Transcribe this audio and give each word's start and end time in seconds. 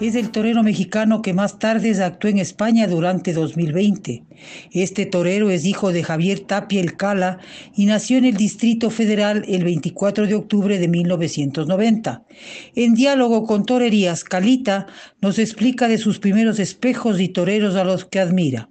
Es 0.00 0.14
el 0.14 0.30
torero 0.30 0.62
mexicano 0.62 1.22
que 1.22 1.32
más 1.32 1.58
tarde 1.58 2.02
actuó 2.02 2.28
en 2.28 2.38
España 2.38 2.86
durante 2.86 3.32
2020. 3.32 4.24
Este 4.72 5.06
torero 5.06 5.48
es 5.48 5.64
hijo 5.64 5.90
de 5.90 6.04
Javier 6.04 6.40
Tapia 6.40 6.80
El 6.80 6.96
Cala 6.96 7.38
y 7.74 7.86
nació 7.86 8.18
en 8.18 8.26
el 8.26 8.36
Distrito 8.36 8.90
Federal 8.90 9.44
el 9.48 9.64
24 9.64 10.26
de 10.26 10.34
octubre 10.34 10.78
de 10.78 10.88
1990. 10.88 12.22
En 12.74 12.94
diálogo 12.94 13.46
con 13.46 13.64
Torerías, 13.64 14.22
Calita 14.22 14.86
nos 15.20 15.38
explica 15.38 15.88
de 15.88 15.98
sus 15.98 16.18
primeros 16.18 16.58
espejos 16.58 17.18
y 17.18 17.28
toreros 17.28 17.74
a 17.76 17.84
los 17.84 18.04
que 18.04 18.20
admira. 18.20 18.68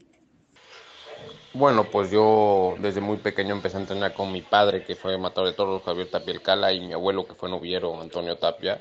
Bueno, 1.54 1.86
pues 1.92 2.12
yo 2.12 2.76
desde 2.80 3.02
muy 3.02 3.18
pequeño 3.18 3.56
empecé 3.56 3.78
a 3.78 3.80
entrenar 3.80 4.14
con 4.14 4.32
mi 4.32 4.44
padre, 4.44 4.84
que 4.84 4.96
fue 4.96 5.18
matador 5.18 5.50
de 5.50 5.56
toros, 5.56 5.82
Javier 5.84 6.12
Tapia 6.12 6.34
El 6.34 6.42
Cala, 6.44 6.72
y 6.72 6.82
mi 6.82 6.94
abuelo, 6.94 7.26
que 7.26 7.34
fue 7.34 7.50
noviero, 7.50 8.00
Antonio 8.00 8.38
Tapia 8.38 8.80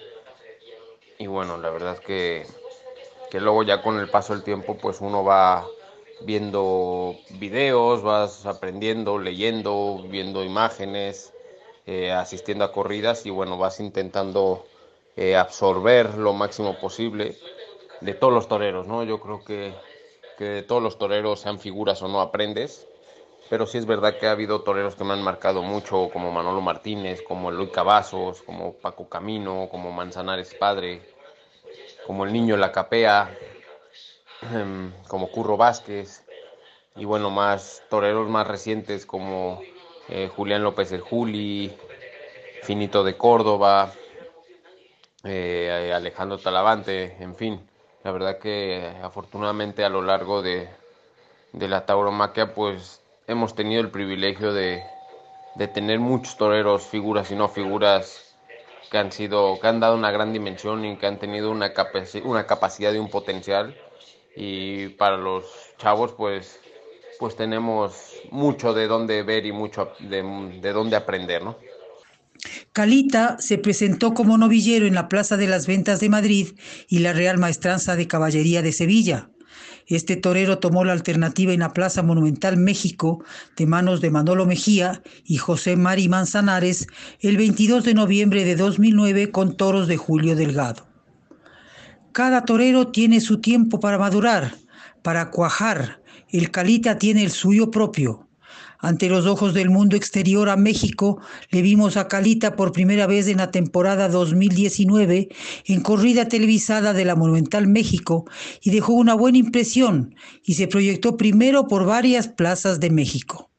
y 1.19 1.27
bueno, 1.27 1.57
la 1.57 1.71
verdad 1.71 1.99
que, 1.99 2.47
que 3.31 3.41
luego 3.41 3.63
ya 3.63 3.83
con 3.83 3.99
el 3.99 4.09
paso 4.09 4.35
del 4.35 4.43
tiempo 4.43 4.77
pues 4.77 5.01
uno 5.01 5.25
va 5.25 5.69
viendo 6.21 7.17
videos, 7.41 8.03
vas 8.03 8.47
aprendiendo, 8.47 9.19
leyendo, 9.19 10.05
viendo 10.09 10.45
imágenes, 10.45 11.33
eh, 11.87 12.13
asistiendo 12.13 12.65
a 12.65 12.73
corridas 12.73 13.27
y 13.27 13.31
bueno, 13.31 13.59
vas 13.59 13.81
intentando 13.81 14.65
eh, 15.17 15.37
absorber 15.37 16.15
lo 16.17 16.33
máximo 16.33 16.75
posible 16.75 17.37
de 18.01 18.15
todos 18.15 18.33
los 18.33 18.49
toreros, 18.49 18.87
¿no? 18.87 19.05
Yo 19.05 19.21
creo 19.21 19.45
que, 19.45 19.73
que 20.39 20.45
de 20.45 20.63
todos 20.63 20.83
los 20.83 20.99
toreros, 20.99 21.41
sean 21.41 21.59
figuras 21.59 22.03
o 22.03 22.09
no, 22.09 22.21
aprendes. 22.21 22.87
Pero 23.49 23.67
sí 23.67 23.79
es 23.79 23.87
verdad 23.87 24.19
que 24.19 24.27
ha 24.29 24.33
habido 24.33 24.63
toreros 24.63 24.97
que 24.97 25.05
me 25.05 25.13
han 25.13 25.23
marcado 25.23 25.63
mucho, 25.63 26.11
como 26.13 26.33
Manolo 26.33 26.61
Martínez, 26.61 27.23
como 27.23 27.51
Luis 27.51 27.71
Cavazos, 27.71 28.43
como 28.43 28.75
Paco 28.75 29.09
Camino, 29.09 29.69
como 29.71 29.93
Manzanares 29.93 30.55
Padre, 30.55 31.03
como 32.03 32.25
el 32.25 32.33
niño 32.33 32.57
La 32.57 32.73
Capea, 32.73 33.39
em, 34.41 34.93
como 35.09 35.31
Curro 35.31 35.57
Vázquez, 35.57 36.25
y 36.97 37.05
bueno, 37.07 37.31
más 37.31 37.85
toreros 37.89 38.29
más 38.31 38.47
recientes 38.49 39.07
como 39.07 39.67
eh, 40.09 40.29
Julián 40.29 40.63
López 40.65 40.93
el 40.93 41.01
Juli, 41.03 41.77
Finito 42.63 43.05
de 43.05 43.17
Córdoba, 43.17 43.93
eh, 45.25 45.93
Alejandro 45.95 46.41
Talavante, 46.41 47.23
en 47.23 47.35
fin. 47.37 47.71
La 48.03 48.13
verdad 48.13 48.39
que 48.39 48.97
afortunadamente 49.03 49.85
a 49.85 49.89
lo 49.89 50.03
largo 50.03 50.43
de, 50.43 50.69
de 51.53 51.69
la 51.69 51.87
tauromaquia 51.87 52.55
pues 52.55 53.06
hemos 53.27 53.55
tenido 53.55 53.81
el 53.81 53.91
privilegio 53.91 54.53
de, 54.53 54.83
tener 55.75 55.99
muchos 55.99 56.37
toreros, 56.37 56.85
figuras 56.85 57.31
y 57.31 57.35
no 57.35 57.49
figuras 57.49 58.37
que 58.91 58.99
han 58.99 59.11
sido, 59.11 59.59
que 59.61 59.67
han 59.67 59.81
dado 59.81 59.97
una 59.97 60.11
gran 60.11 60.33
dimensión 60.33 60.85
y 60.85 60.97
que 60.97 61.07
han 61.07 61.19
tenido 61.19 61.51
una, 61.51 61.73
una 62.25 62.47
capacidad 62.47 62.93
y 62.93 62.99
un 62.99 63.11
potencial. 63.11 63.77
Y 64.37 64.89
para 64.91 65.17
los 65.17 65.47
chavos, 65.79 66.13
pues, 66.13 66.61
pues 67.19 67.37
tenemos 67.37 68.13
mucho 68.31 68.75
de 68.75 68.87
dónde 68.87 69.23
ver 69.23 69.47
y 69.47 69.53
mucho 69.53 69.93
de, 69.99 70.23
de 70.61 70.73
dónde 70.73 70.97
aprender, 70.97 71.43
¿no? 71.43 71.57
Calita 72.73 73.39
se 73.41 73.57
presentó 73.57 74.13
como 74.13 74.37
novillero 74.37 74.87
en 74.87 74.95
la 74.95 75.09
Plaza 75.09 75.39
de 75.39 75.47
las 75.47 75.67
Ventas 75.67 76.01
de 76.01 76.11
Madrid 76.11 76.49
y 76.87 76.99
la 76.99 77.15
Real 77.15 77.39
Maestranza 77.39 77.97
de 77.97 78.07
Caballería 78.07 78.61
de 78.61 78.73
Sevilla. 78.73 79.31
Este 79.87 80.17
torero 80.17 80.59
tomó 80.59 80.85
la 80.85 80.93
alternativa 80.93 81.53
en 81.53 81.61
la 81.61 81.73
Plaza 81.73 82.03
Monumental 82.03 82.57
México 82.57 83.23
de 83.57 83.67
manos 83.67 84.01
de 84.01 84.11
Manolo 84.11 84.47
Mejía 84.47 85.03
y 85.25 85.37
José 85.37 85.77
Mari 85.77 86.09
Manzanares 86.09 86.89
el 87.21 87.37
22 87.37 87.85
de 87.85 87.95
noviembre 87.95 88.45
de 88.45 88.57
2009 88.57 89.31
con 89.31 89.57
toros 89.57 89.89
de 89.89 89.97
Julio 89.97 90.35
Delgado. 90.35 90.87
Cada 92.13 92.45
torero 92.45 92.89
tiene 92.89 93.21
su 93.21 93.41
tiempo 93.41 93.79
para 93.79 93.99
madurar, 93.99 94.55
para 95.03 95.31
cuajar. 95.31 96.01
El 96.31 96.51
Calita 96.51 96.99
tiene 96.99 97.23
el 97.23 97.31
suyo 97.31 97.71
propio. 97.71 98.26
Ante 98.79 99.09
los 99.09 99.27
ojos 99.27 99.55
del 99.55 99.71
mundo 99.71 99.97
exterior 99.97 100.49
a 100.49 100.57
México, 100.57 101.21
le 101.51 101.63
vimos 101.63 101.97
a 101.97 102.09
Calita 102.09 102.57
por 102.57 102.73
primera 102.73 103.07
vez 103.07 103.29
en 103.29 103.39
la 103.39 103.51
temporada 103.51 104.09
2019 104.09 105.29
en 105.67 105.81
corrida 105.81 106.29
televisada 106.29 106.93
de 106.93 107.05
la 107.05 107.15
Monumental 107.15 107.67
México 107.67 108.27
y 108.63 108.71
dejó 108.71 108.93
una 108.93 109.15
buena 109.15 109.39
impresión 109.39 110.15
y 110.45 110.55
se 110.55 110.69
proyectó 110.69 111.17
primero 111.17 111.67
por 111.67 111.85
varias 111.85 112.29
plazas 112.29 112.81
de 112.81 112.91
México. 112.91 113.51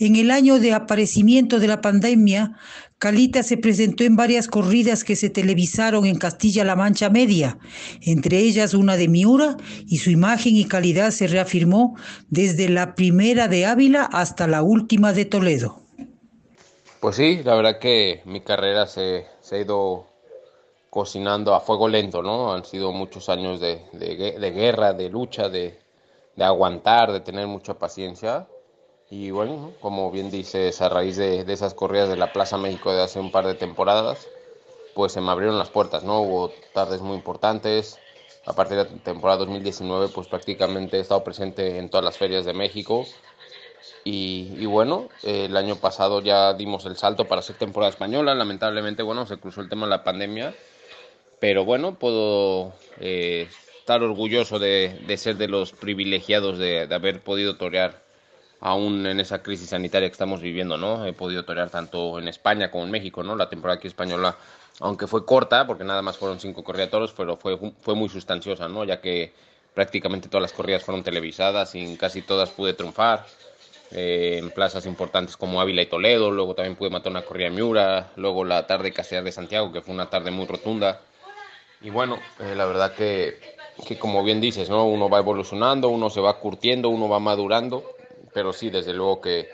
En 0.00 0.14
el 0.14 0.30
año 0.30 0.60
de 0.60 0.72
aparecimiento 0.74 1.58
de 1.58 1.66
la 1.66 1.80
pandemia, 1.80 2.56
Calita 2.98 3.42
se 3.42 3.56
presentó 3.56 4.04
en 4.04 4.14
varias 4.14 4.46
corridas 4.46 5.02
que 5.02 5.16
se 5.16 5.28
televisaron 5.28 6.06
en 6.06 6.18
Castilla-La 6.18 6.76
Mancha 6.76 7.10
Media, 7.10 7.58
entre 8.02 8.38
ellas 8.38 8.74
una 8.74 8.96
de 8.96 9.08
Miura, 9.08 9.56
y 9.88 9.98
su 9.98 10.10
imagen 10.10 10.54
y 10.54 10.66
calidad 10.66 11.10
se 11.10 11.26
reafirmó 11.26 11.96
desde 12.28 12.68
la 12.68 12.94
primera 12.94 13.48
de 13.48 13.66
Ávila 13.66 14.04
hasta 14.04 14.46
la 14.46 14.62
última 14.62 15.12
de 15.12 15.24
Toledo. 15.24 15.80
Pues 17.00 17.16
sí, 17.16 17.42
la 17.42 17.56
verdad 17.56 17.80
que 17.80 18.22
mi 18.24 18.40
carrera 18.40 18.86
se, 18.86 19.26
ha 19.50 19.56
ido 19.56 20.06
cocinando 20.90 21.56
a 21.56 21.60
fuego 21.60 21.88
lento, 21.88 22.22
¿no? 22.22 22.52
Han 22.52 22.64
sido 22.64 22.92
muchos 22.92 23.28
años 23.28 23.58
de, 23.58 23.82
guerra, 24.54 24.92
de 24.92 25.10
lucha, 25.10 25.48
de, 25.48 25.76
de 26.36 26.44
aguantar, 26.44 27.10
de 27.10 27.18
tener 27.18 27.48
mucha 27.48 27.74
paciencia 27.74 28.46
y 29.10 29.30
bueno, 29.30 29.72
como 29.80 30.10
bien 30.10 30.30
dices, 30.30 30.82
a 30.82 30.88
raíz 30.88 31.16
de, 31.16 31.40
esas 31.48 31.72
corridas 31.72 32.10
de 32.10 32.16
la 32.16 32.32
Plaza 32.32 32.58
México 32.58 32.92
de 32.92 33.02
hace 33.02 33.18
un 33.18 33.30
par 33.30 33.46
de 33.46 33.54
temporadas, 33.54 34.28
pues 34.94 35.12
se 35.12 35.20
me 35.20 35.30
abrieron 35.30 35.58
las 35.58 35.70
puertas, 35.70 36.04
¿no? 36.04 36.20
Hubo 36.20 36.52
tardes 36.74 37.00
muy 37.00 37.16
importantes. 37.16 37.98
A 38.44 38.54
partir 38.54 38.76
de 38.76 38.84
la 38.84 38.90
temporada 39.02 39.38
2019, 39.38 40.08
pues 40.08 40.26
prácticamente 40.26 40.98
he 40.98 41.00
estado 41.00 41.24
presente 41.24 41.78
en 41.78 41.88
todas 41.88 42.04
las 42.04 42.18
ferias 42.18 42.44
de 42.44 42.52
México. 42.52 43.06
Y, 44.04 44.64
bueno, 44.66 45.08
el 45.22 45.54
año 45.56 45.76
pasado 45.76 46.22
ya 46.22 46.54
dimos 46.54 46.86
el 46.86 46.96
salto 46.96 47.26
para 47.26 47.40
hacer 47.40 47.56
temporada 47.56 47.90
española. 47.90 48.34
Lamentablemente, 48.34 49.02
bueno, 49.02 49.26
se 49.26 49.36
cruzó 49.36 49.60
el 49.60 49.68
tema 49.68 49.86
de 49.86 49.90
la 49.90 50.04
pandemia. 50.04 50.54
Pero 51.40 51.66
bueno, 51.66 51.98
puedo 51.98 52.72
eh, 53.00 53.48
estar 53.78 54.02
orgulloso 54.02 54.58
de, 54.58 55.14
ser 55.18 55.36
de 55.36 55.48
los 55.48 55.72
privilegiados 55.72 56.58
de, 56.58 56.86
de 56.86 56.94
haber 56.94 57.20
podido 57.20 57.56
torear 57.56 58.07
aún 58.60 59.06
en 59.06 59.20
esa 59.20 59.42
crisis 59.42 59.70
sanitaria 59.70 60.08
que 60.08 60.12
estamos 60.12 60.40
viviendo, 60.40 60.76
¿no? 60.76 61.06
He 61.06 61.12
podido 61.12 61.44
torear 61.44 61.70
tanto 61.70 62.18
en 62.18 62.28
España 62.28 62.70
como 62.70 62.84
en 62.84 62.90
México, 62.90 63.22
¿no? 63.22 63.36
La 63.36 63.48
temporada 63.48 63.78
aquí 63.78 63.88
española, 63.88 64.36
aunque 64.80 65.06
fue 65.06 65.24
corta, 65.24 65.66
porque 65.66 65.84
nada 65.84 66.02
más 66.02 66.16
fueron 66.16 66.40
cinco 66.40 66.64
corridas 66.64 66.90
toros, 66.90 67.14
pero 67.16 67.36
fue, 67.36 67.58
fue 67.80 67.94
muy 67.94 68.08
sustanciosa, 68.08 68.68
¿no? 68.68 68.84
Ya 68.84 69.00
que 69.00 69.32
prácticamente 69.74 70.28
todas 70.28 70.42
las 70.42 70.52
corridas 70.52 70.82
fueron 70.82 71.04
televisadas 71.04 71.74
y 71.74 71.80
en 71.80 71.96
casi 71.96 72.22
todas 72.22 72.50
pude 72.50 72.74
triunfar. 72.74 73.26
Eh, 73.90 74.36
en 74.38 74.50
plazas 74.50 74.84
importantes 74.84 75.34
como 75.38 75.62
Ávila 75.62 75.80
y 75.80 75.86
Toledo, 75.86 76.30
luego 76.30 76.54
también 76.54 76.76
pude 76.76 76.90
matar 76.90 77.10
una 77.10 77.22
corrida 77.22 77.48
Miura, 77.48 78.12
luego 78.16 78.44
la 78.44 78.66
tarde 78.66 78.92
Castellar 78.92 79.24
de 79.24 79.32
Santiago, 79.32 79.72
que 79.72 79.80
fue 79.80 79.94
una 79.94 80.10
tarde 80.10 80.30
muy 80.30 80.46
rotunda. 80.46 81.00
Y 81.80 81.88
bueno, 81.88 82.18
eh, 82.38 82.54
la 82.54 82.66
verdad 82.66 82.92
que, 82.92 83.38
que 83.86 83.98
como 83.98 84.22
bien 84.22 84.42
dices, 84.42 84.68
¿no? 84.68 84.84
Uno 84.84 85.08
va 85.08 85.20
evolucionando, 85.20 85.88
uno 85.88 86.10
se 86.10 86.20
va 86.20 86.38
curtiendo, 86.38 86.90
uno 86.90 87.08
va 87.08 87.18
madurando 87.18 87.97
pero 88.38 88.52
sí, 88.52 88.70
desde 88.70 88.92
luego 88.92 89.20
que, 89.20 89.48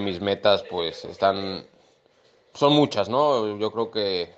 mis 0.00 0.20
metas 0.20 0.64
pues 0.64 1.04
están, 1.04 1.64
son 2.54 2.72
muchas, 2.72 3.08
¿no? 3.08 3.56
Yo 3.56 3.70
creo 3.70 3.92
que 3.92 4.34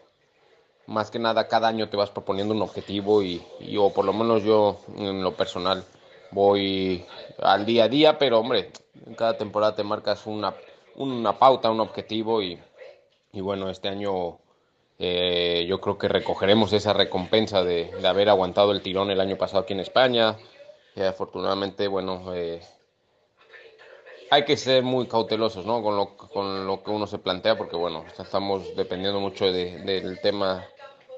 más 0.87 1.11
que 1.11 1.19
nada 1.19 1.49
cada 1.49 1.69
año 1.69 1.89
te 1.89 1.97
vas 1.97 2.11
proponiendo 2.11 2.53
un 2.53 2.61
objetivo 2.61 3.23
y, 3.23 3.43
o 3.79 3.91
por 3.91 4.05
lo 4.05 4.13
menos 4.13 4.43
yo 4.45 4.81
en 4.95 5.23
lo 5.23 5.33
personal 5.33 5.87
voy 6.33 7.07
al 7.41 7.65
día 7.65 7.85
a 7.85 7.89
día, 7.89 8.19
pero 8.19 8.41
hombre, 8.41 8.73
en 9.07 9.15
cada 9.15 9.39
temporada 9.39 9.75
te 9.75 9.85
marcas 9.85 10.27
una, 10.27 10.53
una 10.97 11.39
pauta, 11.39 11.71
un 11.71 11.81
objetivo 11.81 12.43
y, 12.43 12.59
y 13.33 13.41
bueno, 13.41 13.71
este 13.71 13.89
año 13.89 14.39
Eh, 15.01 15.65
yo 15.69 15.81
creo 15.81 15.97
que 15.97 16.09
recogeremos 16.09 16.73
esa 16.73 16.93
recompensa 16.93 17.63
de, 17.63 17.91
haber 18.05 18.29
aguantado 18.29 18.73
el 18.73 18.83
tirón 18.83 19.11
el 19.11 19.21
año 19.21 19.37
pasado 19.37 19.63
aquí 19.63 19.73
en 19.73 19.81
España. 19.81 20.37
Y 20.97 21.03
afortunadamente, 21.03 21.87
bueno, 21.89 22.35
eh, 22.35 22.61
hay 24.31 24.45
que 24.45 24.57
ser 24.57 24.83
muy 24.83 25.07
cautelosos 25.07 25.65
¿no? 25.65 25.83
con, 25.83 25.97
lo, 25.97 26.17
con 26.17 26.67
lo 26.67 26.83
que 26.83 26.91
uno 26.91 27.07
se 27.07 27.19
plantea, 27.19 27.57
porque 27.57 27.77
bueno, 27.77 28.05
estamos 28.19 28.77
dependiendo 28.77 29.21
mucho 29.21 29.51
del 29.51 30.21
tema 30.21 30.67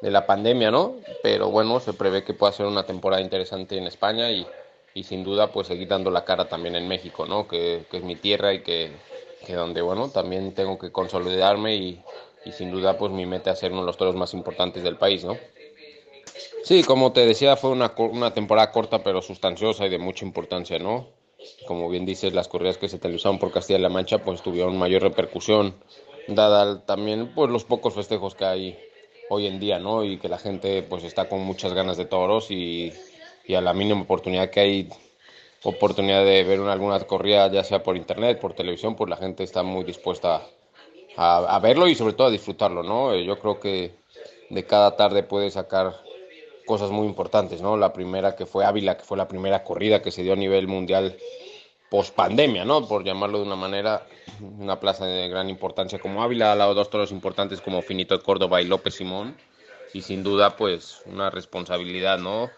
de 0.00 0.10
la 0.10 0.26
pandemia, 0.26 0.70
¿no? 0.70 0.94
Pero 1.22 1.50
bueno, 1.50 1.80
se 1.80 1.92
prevé 1.92 2.24
que 2.24 2.34
pueda 2.34 2.52
ser 2.52 2.66
una 2.66 2.84
temporada 2.84 3.20
interesante 3.20 3.76
en 3.76 3.86
España 3.86 4.30
y, 4.30 4.46
y 4.94 5.04
sin 5.04 5.24
duda 5.24 5.48
pues 5.48 5.66
seguir 5.66 5.88
dando 5.88 6.10
la 6.10 6.24
cara 6.24 6.48
también 6.48 6.74
en 6.76 6.88
México, 6.88 7.26
¿no? 7.26 7.46
Que, 7.46 7.84
que 7.90 7.98
es 7.98 8.02
mi 8.02 8.16
tierra 8.16 8.54
y 8.54 8.62
que, 8.62 8.92
que, 9.44 9.54
donde, 9.54 9.82
bueno, 9.82 10.08
también 10.08 10.54
tengo 10.54 10.78
que 10.78 10.90
consolidarme 10.90 11.76
y, 11.76 12.02
y 12.44 12.52
sin 12.52 12.70
duda 12.70 12.96
pues 12.96 13.12
mi 13.12 13.26
meta 13.26 13.52
es 13.52 13.58
ser 13.58 13.72
uno 13.72 13.82
de 13.82 13.86
los 13.86 13.96
toros 13.96 14.14
más 14.14 14.32
importantes 14.32 14.82
del 14.82 14.96
país, 14.96 15.24
¿no? 15.24 15.36
Sí, 16.62 16.84
como 16.84 17.12
te 17.12 17.26
decía, 17.26 17.56
fue 17.56 17.70
una, 17.70 17.92
una 17.96 18.32
temporada 18.32 18.70
corta 18.70 19.02
pero 19.02 19.20
sustanciosa 19.20 19.86
y 19.86 19.90
de 19.90 19.98
mucha 19.98 20.24
importancia, 20.24 20.78
¿no? 20.78 21.19
Como 21.66 21.88
bien 21.88 22.06
dices, 22.06 22.32
las 22.32 22.48
corridas 22.48 22.78
que 22.78 22.88
se 22.88 22.98
televisaron 22.98 23.38
por 23.38 23.52
Castilla-La 23.52 23.88
Mancha 23.88 24.18
pues 24.18 24.42
tuvieron 24.42 24.76
mayor 24.78 25.02
repercusión, 25.02 25.74
dada 26.28 26.84
también 26.84 27.32
pues 27.34 27.50
los 27.50 27.64
pocos 27.64 27.94
festejos 27.94 28.34
que 28.34 28.44
hay 28.44 28.78
hoy 29.28 29.46
en 29.46 29.60
día, 29.60 29.78
¿no? 29.78 30.04
Y 30.04 30.18
que 30.18 30.28
la 30.28 30.38
gente 30.38 30.82
pues 30.82 31.04
está 31.04 31.28
con 31.28 31.40
muchas 31.40 31.72
ganas 31.72 31.96
de 31.96 32.04
toros 32.04 32.50
y, 32.50 32.92
y 33.46 33.54
a 33.54 33.60
la 33.60 33.72
mínima 33.72 34.02
oportunidad 34.02 34.50
que 34.50 34.60
hay 34.60 34.88
oportunidad 35.62 36.24
de 36.24 36.42
ver 36.44 36.60
una, 36.60 36.72
alguna 36.72 36.98
corrida, 37.00 37.50
ya 37.50 37.64
sea 37.64 37.82
por 37.82 37.96
internet, 37.96 38.40
por 38.40 38.54
televisión, 38.54 38.96
pues 38.96 39.08
la 39.10 39.16
gente 39.16 39.44
está 39.44 39.62
muy 39.62 39.84
dispuesta 39.84 40.42
a, 41.16 41.56
a, 41.56 41.58
verlo 41.58 41.86
y 41.86 41.94
sobre 41.94 42.14
todo 42.14 42.28
a 42.28 42.30
disfrutarlo, 42.30 42.82
¿no? 42.82 43.14
Yo 43.16 43.38
creo 43.38 43.60
que 43.60 43.94
de 44.48 44.64
cada 44.64 44.96
tarde 44.96 45.22
puede 45.22 45.50
sacar 45.50 45.94
cosas 46.70 46.92
muy 46.92 47.08
importantes, 47.08 47.60
¿no? 47.60 47.76
La 47.76 47.92
primera 47.92 48.36
que 48.36 48.46
fue 48.46 48.64
Ávila, 48.64 48.96
que 48.96 49.02
fue 49.02 49.18
la 49.18 49.26
primera 49.26 49.64
corrida 49.64 50.02
que 50.02 50.12
se 50.12 50.22
dio 50.22 50.34
a 50.34 50.36
nivel 50.36 50.68
mundial 50.68 51.16
post 51.90 52.14
pandemia, 52.14 52.64
¿no? 52.64 52.86
Por 52.86 53.02
llamarlo 53.02 53.38
de 53.38 53.44
una 53.44 53.56
manera, 53.56 54.06
una 54.40 54.78
plaza 54.78 55.04
de 55.04 55.28
gran 55.28 55.50
importancia 55.50 55.98
como 55.98 56.22
Ávila, 56.22 56.52
al 56.52 56.58
lado 56.58 56.70
de 56.70 56.76
dos 56.76 56.88
toros 56.88 57.10
importantes 57.10 57.60
como 57.60 57.82
Finito 57.82 58.16
de 58.16 58.22
Córdoba 58.22 58.62
y 58.62 58.66
López 58.66 58.94
Simón, 58.94 59.36
y 59.92 60.02
sin 60.02 60.22
duda, 60.22 60.56
pues, 60.56 61.02
una 61.06 61.28
responsabilidad, 61.28 62.20
¿no? 62.20 62.48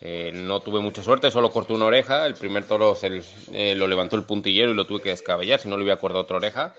Eh, 0.00 0.30
no 0.32 0.60
tuve 0.60 0.78
mucha 0.78 1.02
suerte, 1.02 1.32
solo 1.32 1.50
corté 1.50 1.72
una 1.72 1.86
oreja, 1.86 2.24
el 2.24 2.34
primer 2.34 2.68
toro 2.68 2.94
se, 2.94 3.20
eh, 3.52 3.74
lo 3.74 3.88
levantó 3.88 4.14
el 4.14 4.22
puntillero 4.22 4.70
y 4.70 4.74
lo 4.74 4.86
tuve 4.86 5.02
que 5.02 5.08
descabellar, 5.08 5.58
si 5.58 5.68
no 5.68 5.76
le 5.76 5.82
hubiera 5.82 5.96
acordado 5.96 6.22
otra 6.22 6.36
oreja. 6.36 6.72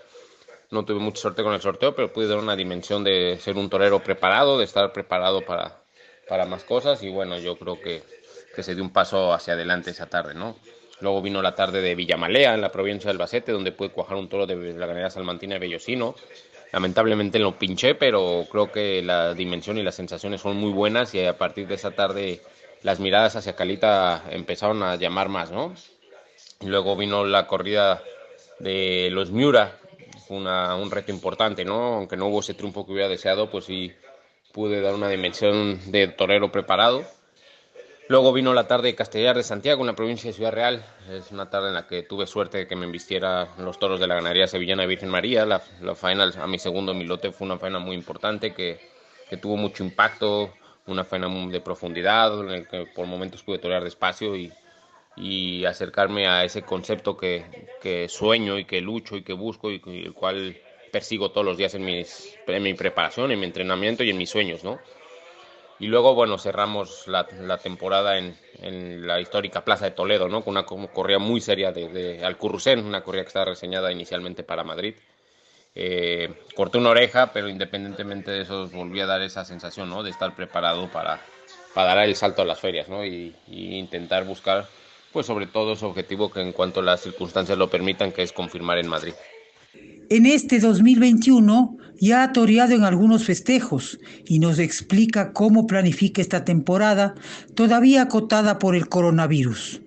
No 0.72 0.86
tuve 0.86 1.00
mucha 1.00 1.19
suerte 1.22 1.44
con 1.44 1.54
el 1.54 1.60
sorteo, 1.60 1.94
pero 1.94 2.13
pude 2.13 2.28
dar 2.28 2.38
una 2.38 2.56
dimensión 2.56 3.04
de 3.04 3.38
ser 3.42 3.57
un 3.57 3.69
torero 3.69 4.01
preparado, 4.01 4.57
de 4.57 4.63
estar 4.63 4.94
preparado 4.94 5.42
para, 5.42 5.81
para 6.28 6.46
más 6.46 6.64
cosas, 6.64 7.02
y 7.04 7.10
bueno, 7.10 7.38
yo 7.38 7.58
creo 7.58 7.80
que, 7.80 8.04
que 8.56 8.64
se 8.64 8.76
dio 8.76 8.84
un 8.84 8.92
paso 8.92 9.34
hacia 9.34 9.54
adelante 9.54 9.92
esa 9.92 10.08
tarde, 10.08 10.34
¿no? 10.34 10.58
Luego 11.00 11.22
vino 11.22 11.42
la 11.42 11.54
tarde 11.54 11.82
de 11.82 11.96
Villamalea, 11.96 12.56
en 12.56 12.62
la 12.62 12.72
provincia 12.72 13.08
de 13.08 13.12
Albacete, 13.12 13.52
donde 13.52 13.72
pude 13.72 13.90
cuajar 13.90 14.18
un 14.18 14.30
toro 14.30 14.48
de 14.48 14.74
la 14.74 14.88
ganera 14.88 15.10
salmantina 15.10 15.54
de 15.54 15.60
Bellosino. 15.60 16.16
Lamentablemente 16.72 17.40
lo 17.40 17.58
pinché, 17.58 17.96
pero 17.96 18.46
creo 18.52 18.72
que 18.72 19.02
la 19.04 19.34
dimensión 19.34 19.78
y 19.78 19.84
las 19.84 19.96
sensaciones 19.96 20.42
son 20.42 20.58
muy 20.58 20.72
buenas 20.72 21.14
y 21.14 21.24
a 21.24 21.38
partir 21.38 21.68
de 21.68 21.76
esa 21.76 21.92
tarde 21.92 22.42
las 22.82 23.00
miradas 23.00 23.36
hacia 23.36 23.56
Calita 23.56 24.24
empezaron 24.32 24.84
a 24.84 24.96
llamar 24.96 25.30
más, 25.30 25.52
¿no? 25.52 25.74
Luego 26.62 26.96
vino 26.96 27.26
la 27.26 27.46
corrida 27.48 28.02
de 28.60 29.10
los 29.12 29.32
Miura, 29.32 29.78
una, 30.30 30.76
un 30.76 30.90
reto 30.90 31.12
importante, 31.12 31.64
¿no? 31.64 31.96
Aunque 31.96 32.18
no 32.18 32.28
hubo 32.28 32.40
ese 32.40 32.56
triunfo 32.56 32.86
que 32.86 32.94
hubiera 32.94 33.08
deseado, 33.08 33.50
pues 33.50 33.66
sí 33.66 33.94
pude 34.57 34.81
dar 34.81 34.95
una 34.95 35.07
dimensión 35.07 35.80
de 35.92 36.07
torero 36.07 36.51
preparado 36.51 37.06
Luego 38.09 38.33
vino 38.33 38.54
la 38.56 38.68
tarde 38.68 38.88
de 38.88 38.95
Castellar 38.95 39.36
de 39.36 39.44
Santiago, 39.44 39.81
en 39.81 39.88
la 39.88 39.95
provincia 39.95 40.30
de 40.30 40.33
Ciudad 40.33 40.54
Real. 40.54 40.86
Es 41.12 41.30
una 41.31 41.50
tarde 41.50 41.68
en 41.68 41.74
la 41.74 41.88
que 41.88 42.04
tuve 42.04 42.25
suerte 42.25 42.59
de 42.59 42.68
que 42.68 42.75
me 42.77 42.86
invistiera 42.86 43.50
los 43.57 43.77
toros 43.80 44.00
de 44.00 44.07
la 44.07 44.15
ganadería 44.15 44.48
sevillana 44.48 44.86
Virgen 44.86 45.09
María. 45.09 45.45
La, 45.45 45.62
la 45.81 45.94
faena 45.94 46.31
a 46.42 46.48
mi 46.48 46.57
segundo 46.57 46.94
milote 46.94 47.33
fue 47.33 47.45
una 47.45 47.57
faena 47.57 47.80
muy 47.80 47.98
importante 47.98 48.54
que, 48.54 48.80
que 49.30 49.36
tuvo 49.36 49.57
mucho 49.57 49.83
impacto, 49.83 50.54
una 50.86 51.04
faena 51.04 51.27
de 51.50 51.59
profundidad, 51.59 52.39
en 52.39 52.50
el 52.50 52.68
que 52.68 52.86
por 52.86 53.06
momentos 53.07 53.44
pude 53.44 53.59
torear 53.59 53.83
despacio 53.83 54.38
y, 54.38 54.54
y 55.18 55.65
acercarme 55.65 56.30
a 56.30 56.45
ese 56.45 56.62
concepto 56.62 57.18
que, 57.18 57.68
que, 57.81 58.07
sueño 58.07 58.57
y 58.57 58.63
que 58.63 58.80
lucho 58.80 59.18
y 59.18 59.21
que 59.21 59.33
busco 59.33 59.69
y 59.69 59.81
el 59.86 60.13
cual 60.13 60.56
persigo 60.92 61.31
todos 61.31 61.45
los 61.45 61.57
días 61.57 61.74
en, 61.75 61.86
mi 61.86 62.74
preparación, 62.74 63.31
en 63.31 63.39
mi 63.39 63.45
entrenamiento 63.45 64.04
y 64.04 64.10
en 64.10 64.18
mis 64.18 64.30
sueños, 64.30 64.63
¿no? 64.63 64.80
Y 65.80 65.88
luego, 65.88 66.16
bueno, 66.16 66.39
cerramos 66.39 67.07
la, 67.07 67.28
temporada 67.60 68.18
en, 68.18 69.06
la 69.06 69.22
histórica 69.22 69.63
Plaza 69.63 69.86
de 69.86 69.92
Toledo, 69.92 70.28
¿no? 70.28 70.44
Con 70.44 70.51
una 70.51 70.66
corrida 70.66 71.19
muy 71.19 71.39
seria 71.39 71.72
de, 71.72 71.88
de 71.88 72.81
una 72.84 73.04
corrida 73.04 73.24
que 73.24 73.28
estaba 73.28 73.45
reseñada 73.45 73.92
inicialmente 73.92 74.44
para 74.44 74.63
Madrid. 74.63 74.95
Eh, 75.80 76.34
corté 76.56 76.80
una 76.80 76.90
oreja, 76.90 77.31
pero 77.31 77.50
independientemente 77.50 78.31
de 78.31 78.42
eso, 78.42 78.68
volví 78.69 79.00
a 79.00 79.06
dar 79.06 79.22
esa 79.22 79.45
sensación, 79.45 79.92
¿no? 79.92 80.01
De 80.01 80.10
estar 80.10 80.36
preparado 80.36 80.90
para, 80.92 81.22
para 81.75 81.94
dar 81.94 82.06
el 82.07 82.16
salto 82.16 82.42
a 82.42 82.45
las 82.45 82.60
ferias, 82.60 82.90
¿no? 82.90 83.06
Y, 83.06 83.36
intentar 83.48 84.25
buscar, 84.25 84.68
pues 85.13 85.28
sobre 85.28 85.45
todo 85.45 85.74
ese 85.74 85.86
objetivo 85.86 86.31
que 86.31 86.42
en 86.42 86.51
cuanto 86.51 86.81
las 86.81 87.01
circunstancias 87.01 87.56
lo 87.56 87.69
permitan, 87.69 88.12
que 88.12 88.24
es 88.24 88.33
confirmar 88.33 88.80
en 88.80 88.88
Madrid. 88.88 89.13
En 90.09 90.25
este 90.25 90.62
2021 90.62 91.77
ya 92.00 92.24
ha 92.24 92.31
toreado 92.31 92.74
en 92.74 92.86
algunos 92.86 93.25
festejos 93.25 94.00
y 94.25 94.39
nos 94.39 94.57
explica 94.57 95.33
cómo 95.33 95.68
planifica 95.68 96.21
esta 96.21 96.45
temporada, 96.45 97.13
todavía 97.56 98.04
acotada 98.04 98.57
por 98.57 98.77
el 98.77 98.88
coronavirus. 98.88 99.81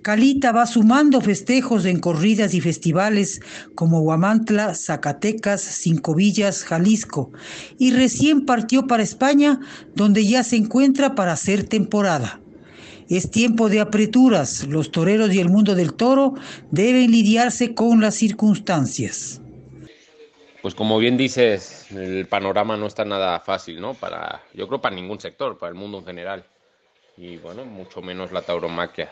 Calita 0.00 0.52
va 0.52 0.64
sumando 0.64 1.20
festejos 1.20 1.84
en 1.84 2.00
corridas 2.00 2.54
y 2.54 2.62
festivales 2.62 3.42
como 3.74 4.00
Huamantla, 4.00 4.74
Zacatecas, 4.74 5.60
Cinco 5.60 6.14
Villas, 6.14 6.64
Jalisco, 6.64 7.30
y 7.78 7.90
recién 7.90 8.46
partió 8.46 8.86
para 8.86 9.02
España, 9.02 9.60
donde 9.94 10.24
ya 10.24 10.42
se 10.42 10.56
encuentra 10.56 11.14
para 11.14 11.32
hacer 11.32 11.64
temporada. 11.64 12.40
Es 13.10 13.30
tiempo 13.30 13.68
de 13.68 13.80
apreturas, 13.80 14.66
los 14.66 14.90
toreros 14.90 15.34
y 15.34 15.38
el 15.38 15.50
mundo 15.50 15.74
del 15.74 15.92
toro 15.92 16.32
deben 16.70 17.10
lidiarse 17.10 17.74
con 17.74 18.00
las 18.00 18.14
circunstancias 18.14 19.42
pues 20.62 20.74
como 20.74 20.98
bien 20.98 21.16
dices, 21.16 21.90
el 21.92 22.26
panorama 22.26 22.76
no 22.76 22.86
está 22.86 23.04
nada 23.04 23.40
fácil, 23.40 23.80
¿no? 23.80 23.94
Para, 23.94 24.42
yo 24.52 24.68
creo 24.68 24.80
para 24.80 24.94
ningún 24.94 25.20
sector, 25.20 25.58
para 25.58 25.70
el 25.70 25.74
mundo 25.76 25.98
en 25.98 26.06
general. 26.06 26.44
Y 27.16 27.38
bueno, 27.38 27.64
mucho 27.64 28.02
menos 28.02 28.32
la 28.32 28.42
tauromaquia 28.42 29.10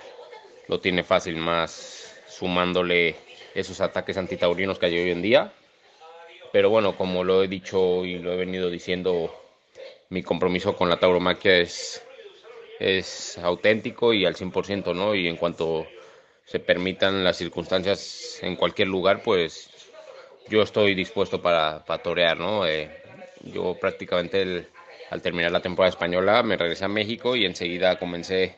lo 0.69 0.81
tiene 0.81 1.02
fácil, 1.05 1.37
más 1.37 2.23
sumándole 2.28 3.17
esos 3.55 3.81
ataques 3.81 4.17
antitaurinos 4.19 4.78
que 4.78 4.87
hay 4.87 4.99
hoy 4.99 5.11
en 5.11 5.23
día. 5.23 5.52
Pero 6.52 6.71
bueno, 6.71 6.97
como 6.97 7.25
lo 7.25 7.43
he 7.43 7.49
dicho 7.49 8.05
y 8.05 8.19
lo 8.19 8.33
he 8.33 8.37
venido 8.37 8.71
diciendo, 8.71 9.35
mi 10.11 10.23
compromiso 10.23 10.76
con 10.76 10.88
la 10.88 10.99
tauromaquia 10.99 11.59
es, 11.59 12.02
es 12.78 13.38
auténtico 13.38 14.12
y 14.12 14.26
al 14.26 14.37
100%, 14.37 14.95
¿no? 14.95 15.14
Y 15.14 15.28
en 15.28 15.37
cuanto 15.37 15.87
se 16.45 16.59
permitan 16.59 17.25
las 17.25 17.37
circunstancias 17.37 18.38
en 18.43 18.57
cualquier 18.57 18.88
lugar, 18.88 19.23
pues 19.23 19.71
yo 20.49 20.62
estoy 20.62 20.95
dispuesto 20.95 21.40
para, 21.40 21.85
para 21.85 22.02
torear, 22.02 22.38
¿no? 22.38 22.67
Eh, 22.67 22.90
yo 23.45 23.75
prácticamente 23.81 24.69
al 25.11 25.23
terminar 25.23 25.52
la 25.52 25.61
temporada 25.61 25.90
española 25.90 26.43
me 26.43 26.57
regresé 26.57 26.85
a 26.85 26.88
México 26.88 27.37
y 27.37 27.47
enseguida 27.47 27.99
comencé 27.99 28.57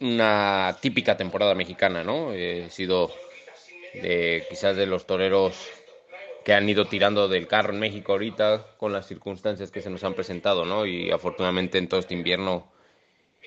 una 0.00 0.76
típica 0.80 1.16
temporada 1.16 1.54
mexicana, 1.54 2.04
¿no? 2.04 2.32
He 2.32 2.70
sido 2.70 3.10
de, 3.94 4.44
quizás 4.48 4.76
de 4.76 4.86
los 4.86 5.06
toreros 5.06 5.68
que 6.44 6.54
han 6.54 6.68
ido 6.68 6.84
tirando 6.86 7.28
del 7.28 7.48
carro 7.48 7.72
en 7.72 7.80
México 7.80 8.12
ahorita 8.12 8.66
con 8.76 8.92
las 8.92 9.06
circunstancias 9.06 9.70
que 9.70 9.82
se 9.82 9.90
nos 9.90 10.04
han 10.04 10.14
presentado, 10.14 10.64
¿no? 10.64 10.86
Y 10.86 11.10
afortunadamente 11.10 11.78
en 11.78 11.88
todo 11.88 12.00
este 12.00 12.14
invierno 12.14 12.70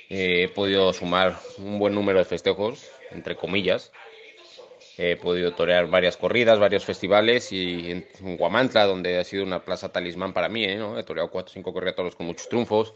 he 0.10 0.50
podido 0.50 0.92
sumar 0.92 1.38
un 1.60 1.78
buen 1.78 1.94
número 1.94 2.20
de 2.20 2.26
festejos, 2.26 2.90
entre 3.12 3.36
comillas, 3.36 3.92
He 5.02 5.16
podido 5.16 5.54
torear 5.54 5.88
varias 5.88 6.18
corridas, 6.18 6.60
varios 6.60 6.84
festivales 6.84 7.54
y 7.54 7.90
en 7.90 8.38
Guamantla, 8.38 8.84
donde 8.84 9.18
ha 9.18 9.24
sido 9.24 9.46
una 9.46 9.64
plaza 9.64 9.94
talismán 9.94 10.34
para 10.34 10.50
mí, 10.50 10.66
¿eh? 10.66 10.78
He 10.98 11.04
toreado 11.04 11.30
cuatro 11.30 11.52
o 11.52 11.54
cinco 11.54 11.72
corridas 11.72 11.96
con 12.16 12.26
muchos 12.26 12.50
triunfos. 12.50 12.94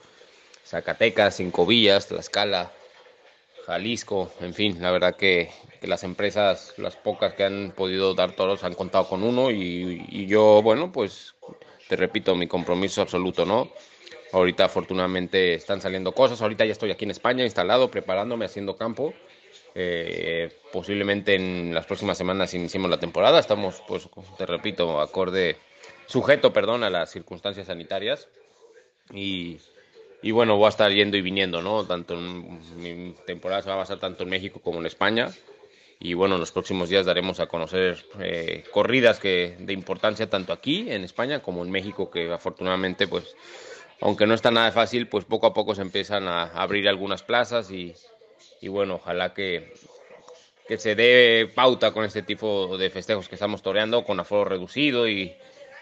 Zacatecas, 0.65 1.38
Cinco 1.38 1.65
Villas, 1.65 2.07
Tlaxcala, 2.07 2.74
Jalisco, 3.65 4.33
en 4.41 4.53
fin, 4.53 4.81
la 4.81 4.91
verdad 4.91 5.15
que, 5.15 5.50
que, 5.79 5.88
las 5.88 6.03
empresas, 6.03 6.74
las 6.75 6.98
pocas 6.98 7.36
que 7.36 7.45
han 7.45 7.72
podido 7.72 8.13
dar 8.13 8.33
toros, 8.33 8.65
han 8.65 8.74
contado 8.74 9.07
con 9.07 9.24
uno 9.24 9.50
y, 9.50 10.05
y 10.10 10.25
yo, 10.25 10.62
bueno, 10.62 10.91
pues 10.91 11.36
te 11.88 11.95
repito, 11.95 12.36
mi 12.36 12.48
compromiso 12.48 13.01
absoluto, 13.01 13.45
¿no? 13.45 13.69
Ahorita 14.33 14.65
afortunadamente 14.65 15.53
están 15.53 15.79
saliendo 15.79 16.12
cosas, 16.12 16.41
ahorita 16.41 16.65
ya 16.65 16.74
estoy 16.74 16.91
aquí 16.91 17.05
en 17.05 17.12
España 17.12 17.45
instalado, 17.45 17.89
preparándome, 17.89 18.43
haciendo 18.43 18.75
campo 18.75 19.13
eh, 19.75 20.51
posiblemente 20.71 21.35
en 21.35 21.73
las 21.73 21.85
próximas 21.85 22.17
semanas 22.17 22.53
iniciemos 22.53 22.89
la 22.89 22.99
temporada. 22.99 23.39
Estamos, 23.39 23.81
pues, 23.87 24.07
te 24.37 24.45
repito, 24.45 25.01
acorde 25.01 25.57
sujeto, 26.05 26.53
perdón, 26.53 26.83
a 26.83 26.89
las 26.89 27.11
circunstancias 27.11 27.67
sanitarias. 27.67 28.27
Y, 29.13 29.59
y 30.21 30.31
bueno, 30.31 30.57
voy 30.57 30.67
a 30.67 30.69
estar 30.69 30.91
yendo 30.91 31.17
y 31.17 31.21
viniendo, 31.21 31.61
¿no? 31.61 31.85
Tanto 31.85 32.13
en, 32.13 32.59
mi 32.77 33.15
temporada 33.25 33.61
se 33.61 33.69
va 33.69 33.75
a 33.75 33.79
basar 33.79 33.99
tanto 33.99 34.23
en 34.23 34.29
México 34.29 34.59
como 34.61 34.79
en 34.79 34.85
España. 34.85 35.31
Y 35.99 36.15
bueno, 36.15 36.35
en 36.35 36.41
los 36.41 36.51
próximos 36.51 36.89
días 36.89 37.05
daremos 37.05 37.39
a 37.39 37.47
conocer 37.47 38.05
eh, 38.19 38.63
corridas 38.71 39.19
que, 39.19 39.55
de 39.59 39.73
importancia 39.73 40.29
tanto 40.29 40.51
aquí 40.51 40.91
en 40.91 41.03
España 41.03 41.41
como 41.41 41.63
en 41.63 41.71
México, 41.71 42.11
que 42.11 42.31
afortunadamente, 42.31 43.07
pues, 43.07 43.35
aunque 44.01 44.27
no 44.27 44.33
está 44.33 44.51
nada 44.51 44.71
fácil, 44.71 45.07
pues 45.07 45.23
poco 45.23 45.47
a 45.47 45.53
poco 45.53 45.75
se 45.75 45.81
empiezan 45.81 46.27
a 46.27 46.43
abrir 46.43 46.89
algunas 46.89 47.23
plazas 47.23 47.71
y, 47.71 47.95
y 48.62 48.67
bueno, 48.67 48.95
ojalá 48.95 49.33
que, 49.33 49.73
que 50.67 50.77
se 50.77 50.95
dé 50.95 51.51
pauta 51.53 51.91
con 51.91 52.05
este 52.05 52.21
tipo 52.21 52.77
de 52.77 52.89
festejos 52.89 53.27
que 53.27 53.35
estamos 53.35 53.62
toreando, 53.62 54.03
con 54.05 54.19
aforo 54.19 54.45
reducido 54.45 55.07
y, 55.07 55.33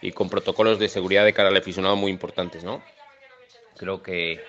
y 0.02 0.12
con 0.12 0.30
protocolos 0.30 0.80
de 0.80 0.90
seguridad 0.90 1.24
de 1.24 1.34
cara 1.34 1.50
al 1.50 1.58
aficionado 1.58 1.96
muy 1.96 2.12
importantes, 2.12 2.64
¿no? 2.64 2.84
Creo 3.78 4.02
que, 4.02 4.42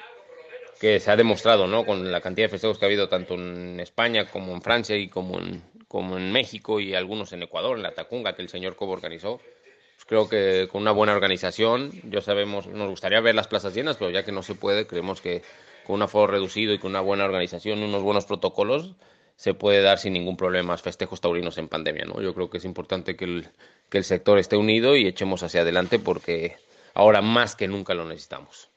que 0.81 0.99
se 0.99 1.11
ha 1.11 1.17
demostrado, 1.17 1.67
¿no? 1.67 1.85
Con 1.85 2.11
la 2.11 2.21
cantidad 2.21 2.47
de 2.47 2.51
festejos 2.51 2.79
que 2.79 2.85
ha 2.85 2.89
habido 2.89 3.09
tanto 3.09 3.35
en 3.35 3.79
España 3.81 4.31
como 4.31 4.53
en 4.53 4.63
Francia 4.63 4.97
y 4.97 5.09
como 5.09 5.39
en, 5.39 5.63
como 5.89 6.17
en 6.17 6.33
México 6.33 6.81
y 6.81 6.95
algunos 6.95 7.33
en 7.33 7.43
Ecuador, 7.43 7.77
en 7.77 7.83
la 7.83 7.93
Tacunga 7.93 8.35
que 8.35 8.43
el 8.43 8.49
señor 8.49 8.77
Cobo 8.77 8.93
organizó. 8.93 9.39
Pues 9.39 10.05
creo 10.07 10.29
que 10.29 10.69
con 10.69 10.83
una 10.83 10.91
buena 10.91 11.13
organización, 11.13 11.93
yo 12.05 12.23
sabemos, 12.23 12.67
nos 12.67 12.89
gustaría 12.89 13.21
ver 13.21 13.35
las 13.35 13.47
plazas 13.47 13.75
llenas, 13.75 13.97
pero 13.97 14.11
ya 14.11 14.25
que 14.25 14.33
no 14.33 14.43
se 14.43 14.55
puede, 14.55 14.87
creemos 14.87 15.21
que 15.21 15.43
con 15.87 15.97
un 15.97 16.03
aforo 16.03 16.33
reducido 16.33 16.73
y 16.73 16.79
con 16.79 16.91
una 16.91 17.01
buena 17.01 17.25
organización, 17.25 17.79
y 17.81 17.85
unos 17.85 18.03
buenos 18.03 18.27
protocolos, 18.27 18.95
se 19.37 19.55
puede 19.55 19.83
dar 19.83 19.99
sin 19.99 20.13
ningún 20.13 20.37
problema 20.37 20.77
festejos 20.77 21.21
taurinos 21.21 21.59
en 21.59 21.69
pandemia, 21.69 22.05
¿no? 22.05 22.21
Yo 22.21 22.35
creo 22.35 22.51
que 22.51 22.59
es 22.59 22.65
importante 22.65 23.17
que 23.17 23.25
el, 23.25 23.49
que 23.89 23.99
el 23.99 24.05
sector 24.05 24.39
esté 24.39 24.57
unido 24.57 24.97
y 24.97 25.07
echemos 25.07 25.43
hacia 25.43 25.63
adelante 25.63 25.99
porque 25.99 26.57
ahora 26.95 27.23
más 27.23 27.57
que 27.57 27.69
nunca 27.69 27.95
lo 27.95 28.05
necesitamos. 28.05 28.72